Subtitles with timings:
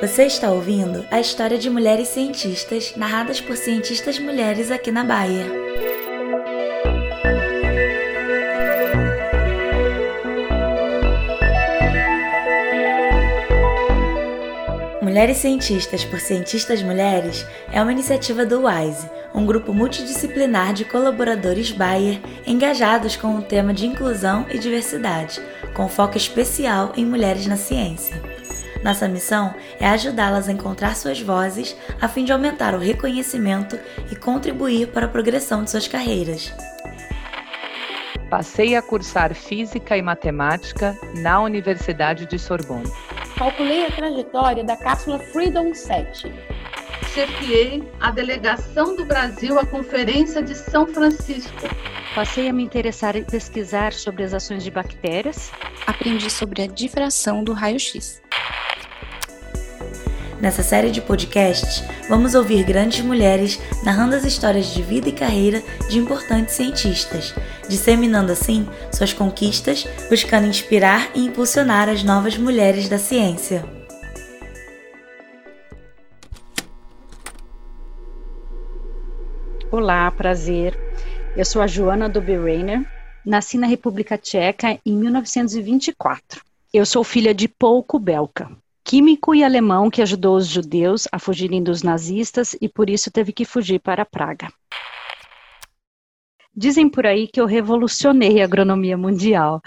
[0.00, 5.46] Você está ouvindo a história de mulheres cientistas narradas por cientistas mulheres aqui na Bahia.
[15.00, 21.70] Mulheres Cientistas por Cientistas Mulheres é uma iniciativa do WISE, um grupo multidisciplinar de colaboradores
[21.70, 25.40] Bayer engajados com o tema de inclusão e diversidade,
[25.72, 28.35] com foco especial em mulheres na ciência.
[28.86, 33.78] Nossa missão é ajudá-las a encontrar suas vozes a fim de aumentar o reconhecimento
[34.10, 36.54] e contribuir para a progressão de suas carreiras.
[38.30, 42.90] Passei a cursar Física e Matemática na Universidade de Sorbonne
[43.36, 46.32] calculei a trajetória da cápsula Freedom 7.
[47.12, 51.68] Chefiei a delegação do Brasil à Conferência de São Francisco.
[52.14, 55.52] Passei a me interessar em pesquisar sobre as ações de bactérias.
[55.86, 58.25] Aprendi sobre a difração do raio-x.
[60.40, 65.62] Nessa série de podcasts, vamos ouvir grandes mulheres narrando as histórias de vida e carreira
[65.88, 67.34] de importantes cientistas,
[67.68, 73.64] disseminando assim suas conquistas, buscando inspirar e impulsionar as novas mulheres da ciência.
[79.70, 80.78] Olá, prazer.
[81.34, 82.84] Eu sou a Joana Doberainer.
[83.24, 86.42] Nasci na República Tcheca em 1924.
[86.72, 88.50] Eu sou filha de Paul Kubelka,
[88.86, 93.32] químico e alemão que ajudou os judeus a fugirem dos nazistas e por isso teve
[93.32, 94.48] que fugir para Praga.
[96.54, 99.60] Dizem por aí que eu revolucionei a agronomia mundial.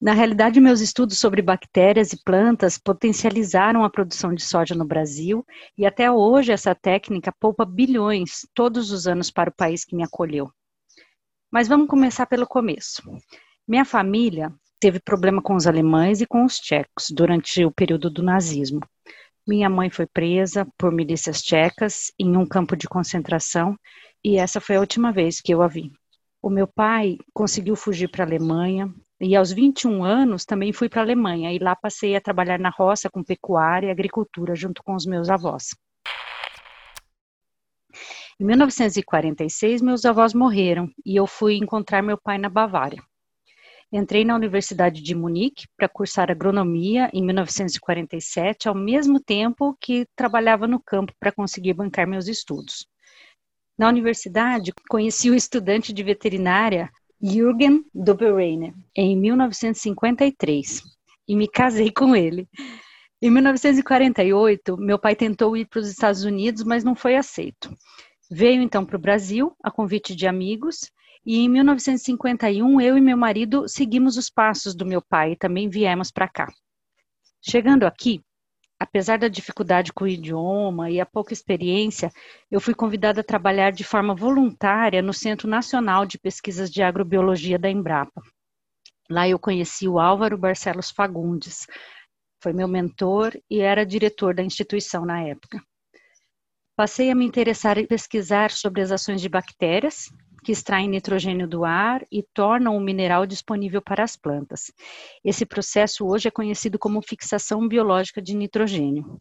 [0.00, 5.44] Na realidade, meus estudos sobre bactérias e plantas potencializaram a produção de soja no Brasil
[5.76, 10.02] e até hoje essa técnica poupa bilhões todos os anos para o país que me
[10.02, 10.50] acolheu.
[11.52, 13.02] Mas vamos começar pelo começo.
[13.68, 14.50] Minha família
[14.84, 18.80] teve problema com os alemães e com os tchecos durante o período do nazismo.
[19.48, 23.78] Minha mãe foi presa por milícias tchecas em um campo de concentração
[24.22, 25.90] e essa foi a última vez que eu a vi.
[26.42, 31.00] O meu pai conseguiu fugir para a Alemanha e aos 21 anos também fui para
[31.00, 34.94] a Alemanha e lá passei a trabalhar na roça com pecuária e agricultura junto com
[34.94, 35.68] os meus avós.
[38.38, 43.02] Em 1946, meus avós morreram e eu fui encontrar meu pai na Bavária.
[43.96, 50.66] Entrei na Universidade de Munique para cursar agronomia em 1947, ao mesmo tempo que trabalhava
[50.66, 52.88] no campo para conseguir bancar meus estudos.
[53.78, 56.90] Na universidade, conheci o estudante de veterinária
[57.22, 60.82] Jürgen Dobereiner em 1953
[61.28, 62.48] e me casei com ele.
[63.22, 67.72] Em 1948, meu pai tentou ir para os Estados Unidos, mas não foi aceito.
[68.28, 70.90] Veio então para o Brasil, a convite de amigos,
[71.24, 75.68] e em 1951, eu e meu marido seguimos os passos do meu pai e também
[75.68, 76.52] viemos para cá.
[77.40, 78.22] Chegando aqui,
[78.78, 82.10] apesar da dificuldade com o idioma e a pouca experiência,
[82.50, 87.58] eu fui convidada a trabalhar de forma voluntária no Centro Nacional de Pesquisas de Agrobiologia
[87.58, 88.22] da Embrapa.
[89.10, 91.66] Lá eu conheci o Álvaro Barcelos Fagundes,
[92.42, 95.62] foi meu mentor e era diretor da instituição na época.
[96.76, 100.10] Passei a me interessar em pesquisar sobre as ações de bactérias,
[100.44, 104.70] que extraem nitrogênio do ar e tornam o mineral disponível para as plantas.
[105.24, 109.20] Esse processo hoje é conhecido como fixação biológica de nitrogênio.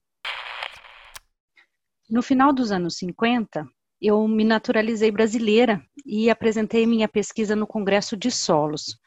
[2.10, 3.66] No final dos anos 50,
[4.02, 9.00] eu me naturalizei brasileira e apresentei minha pesquisa no Congresso de Solos.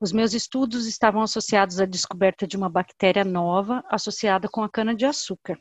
[0.00, 5.56] Os meus estudos estavam associados à descoberta de uma bactéria nova associada com a cana-de-açúcar.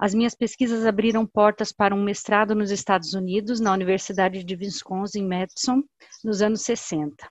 [0.00, 5.82] As minhas pesquisas abriram portas para um mestrado nos Estados Unidos, na Universidade de Wisconsin-Madison,
[6.24, 7.28] nos anos 60.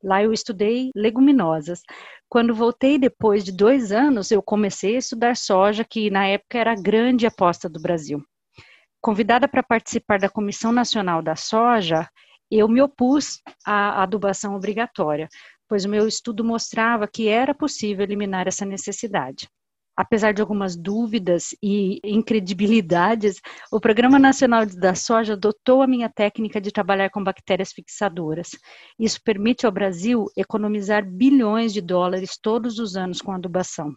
[0.00, 1.80] Lá eu estudei leguminosas.
[2.28, 6.72] Quando voltei depois de dois anos, eu comecei a estudar soja, que na época era
[6.72, 8.22] a grande aposta do Brasil.
[9.00, 12.08] Convidada para participar da Comissão Nacional da Soja,
[12.48, 15.28] eu me opus à adubação obrigatória,
[15.68, 19.48] pois o meu estudo mostrava que era possível eliminar essa necessidade
[19.96, 26.60] apesar de algumas dúvidas e incredibilidades, o Programa Nacional da Soja adotou a minha técnica
[26.60, 28.50] de trabalhar com bactérias fixadoras.
[28.98, 33.94] Isso permite ao Brasil economizar bilhões de dólares todos os anos com adubação.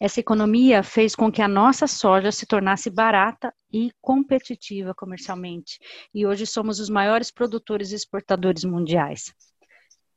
[0.00, 5.78] Essa economia fez com que a nossa soja se tornasse barata e competitiva comercialmente,
[6.14, 9.34] e hoje somos os maiores produtores e exportadores mundiais.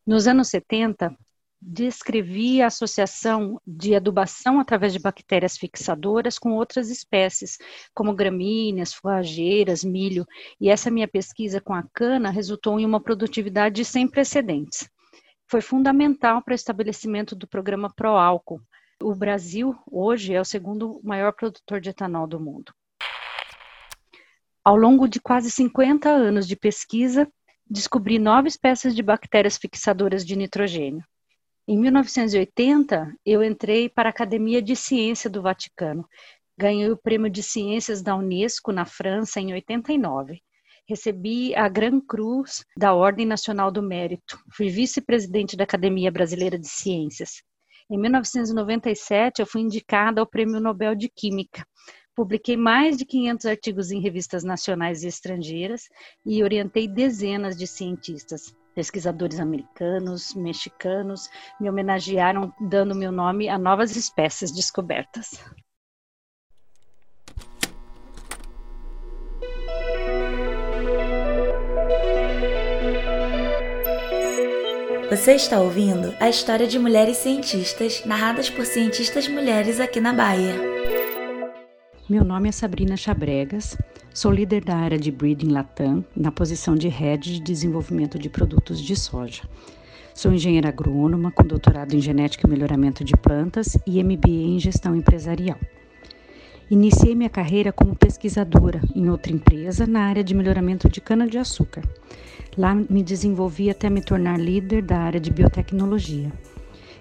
[0.06, 1.16] Nos anos 70,
[1.62, 7.58] descrevi a associação de adubação através de bactérias fixadoras com outras espécies,
[7.94, 10.26] como gramíneas, forrageiras, milho,
[10.62, 14.90] e essa minha pesquisa com a cana resultou em uma produtividade sem precedentes.
[15.50, 18.62] Foi fundamental para o estabelecimento do programa ProAlco,
[19.02, 22.74] O Brasil, hoje, é o segundo maior produtor de etanol do mundo.
[24.66, 27.32] Ao longo de quase 50 anos de pesquisa,
[27.70, 31.04] descobri nove espécies de bactérias fixadoras de nitrogênio.
[31.68, 36.08] Em 1980, eu entrei para a Academia de Ciência do Vaticano.
[36.58, 40.42] Ganhei o Prêmio de Ciências da Unesco na França em 89.
[40.88, 44.40] Recebi a Gran Cruz da Ordem Nacional do Mérito.
[44.54, 47.44] Fui vice-presidente da Academia Brasileira de Ciências.
[47.92, 51.66] Em 1997, eu fui indicada ao Prêmio Nobel de Química
[52.18, 55.84] Publiquei mais de 500 artigos em revistas nacionais e estrangeiras
[56.26, 58.56] e orientei dezenas de cientistas.
[58.78, 65.44] Pesquisadores americanos, mexicanos me homenagearam dando meu nome a novas espécies descobertas.
[75.10, 80.54] Você está ouvindo a história de mulheres cientistas narradas por cientistas mulheres aqui na Bahia.
[82.10, 83.78] Meu nome é Sabrina Chabregas,
[84.14, 88.82] sou líder da área de Breeding Latam, na posição de Head de Desenvolvimento de Produtos
[88.82, 89.44] de Soja.
[90.16, 94.96] Sou engenheira agrônoma com doutorado em Genética e Melhoramento de Plantas e MBA em Gestão
[94.96, 95.58] Empresarial.
[96.72, 101.84] Iniciei minha carreira como pesquisadora em outra empresa na área de melhoramento de cana-de-açúcar.
[102.58, 106.32] Lá me desenvolvi até me tornar líder da área de biotecnologia.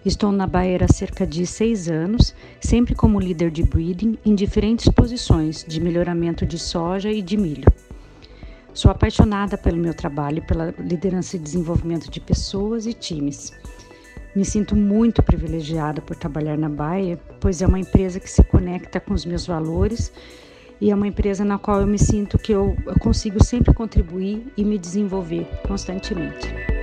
[0.06, 4.88] Estou na Bayer há cerca de seis anos, sempre como líder de breeding em diferentes
[4.88, 7.66] posições de melhoramento de soja e de milho.
[8.72, 13.52] Sou apaixonada pelo meu trabalho, pela liderança e desenvolvimento de pessoas e times.
[14.32, 19.00] Me sinto muito privilegiada por trabalhar na Bayer, pois é uma empresa que se conecta
[19.00, 20.12] com os meus valores
[20.80, 24.46] e é uma empresa na qual eu me sinto que eu, eu consigo sempre contribuir
[24.56, 26.75] e me desenvolver constantemente.